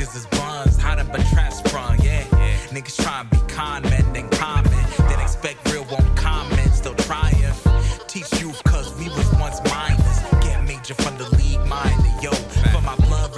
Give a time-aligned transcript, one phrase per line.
[0.00, 0.76] niggas is buns.
[0.78, 1.60] How them but traps
[2.02, 2.24] yeah.
[2.68, 4.29] Niggas try and be con men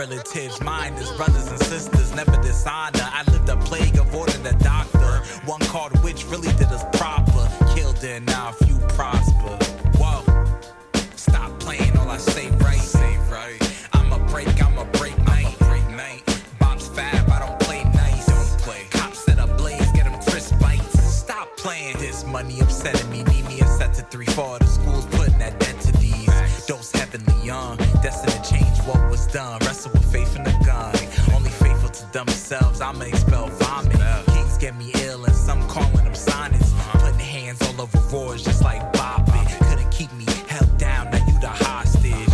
[0.09, 3.09] relatives, minders, brothers and sisters, never dishonor.
[3.19, 5.13] I lived a plague, avoided a doctor.
[5.47, 7.45] One called witch really did us proper.
[7.75, 9.55] Killed it, now a few prosper.
[10.01, 10.23] Whoa.
[11.15, 12.81] Stop playing, all I say right.
[12.81, 13.63] Say right.
[13.93, 15.57] I'ma break, I'ma break night.
[15.61, 16.23] Break night.
[16.59, 18.27] Bob's fab, I don't play nice.
[18.27, 18.83] Don't play.
[18.91, 20.99] Cops set up blaze, get them crisp bites.
[21.01, 21.97] Stop playing.
[21.99, 23.23] This money upsetting me.
[23.23, 26.32] Need me a set to three for the schools putting that debt to these.
[26.67, 29.59] Dose heavenly young, destined to change what was done.
[29.63, 30.95] Wrestle with faith in the gun.
[31.35, 33.99] Only faithful to themselves, I'ma expel vomit.
[34.27, 36.73] Kings get me ill, and some calling them sonnets.
[36.93, 39.59] Putting hands all over roars just like Bop it.
[39.65, 42.29] Couldn't keep me held down, now you the hostage.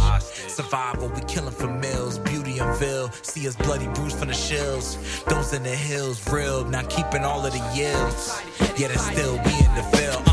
[0.48, 3.10] Survival, we killing for mills, beauty and vil.
[3.22, 5.24] See us bloody bruised from the shills.
[5.24, 8.38] Those in the hills, real, now keeping all of the yields.
[8.76, 10.27] Yet it's still we in the field.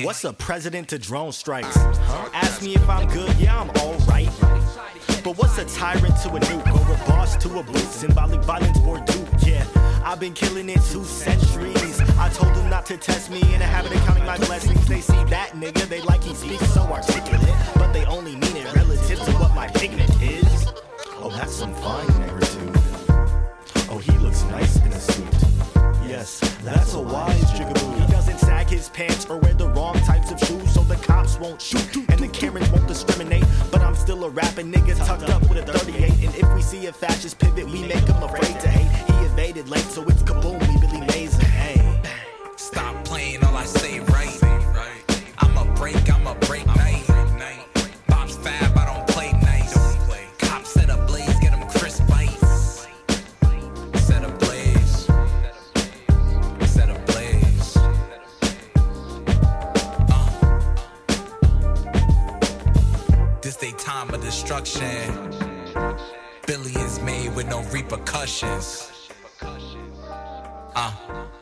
[0.00, 0.06] Playing.
[0.06, 1.76] What's a president to drone strikes?
[1.76, 2.30] Huh?
[2.32, 4.30] Ask me if I'm good, yeah, I'm alright.
[5.22, 7.76] But what's a tyrant to a nuke or a boss to a brute?
[7.78, 9.66] Symbolic violence or duke, yeah.
[10.02, 12.00] I've been killing it two centuries.
[12.18, 14.88] I told them not to test me in a habit of counting my blessings.
[14.88, 17.54] They see that nigga, they like he speaks so articulate.
[17.74, 20.66] But they only mean it relative to what my pigment is.
[21.18, 22.76] Oh, that's some fine narrative.
[23.90, 25.34] Oh, he looks nice in a suit.
[26.06, 28.00] Yes, that's a wise jigaboo.
[28.00, 29.49] He doesn't sag his pants or wear
[31.50, 33.44] won't shoot and the Karens won't discriminate.
[33.72, 36.10] But I'm still a rapping nigga tucked up with a 38.
[36.24, 38.90] And if we see a fascist pivot, we make him afraid to hate.
[39.10, 40.60] He evaded late, so it's kaboom.
[40.60, 41.44] We really mazing.
[41.46, 42.00] Hey,
[42.56, 44.38] Stop playing, all I say right.
[45.38, 46.79] I'ma break, I'ma break
[63.60, 65.34] they time of destruction.
[66.46, 68.90] Billions made with no repercussions.
[70.74, 71.39] Uh.